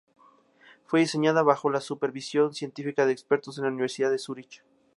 Fue 0.87 1.01
diseñada 1.01 1.43
bajo 1.43 1.69
la 1.69 1.79
supervisión 1.79 2.55
científica 2.55 3.05
de 3.05 3.11
expertos 3.11 3.57
de 3.57 3.61
la 3.61 3.67
Universidad 3.67 4.09
de 4.09 4.17
Zúrich. 4.17 4.63